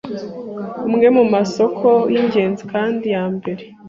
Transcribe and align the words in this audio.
Imwe 0.89 1.07
mumasoko 1.15 1.87
yingenzi 2.11 2.63
kandi 2.71 3.05
yambere 3.15 3.63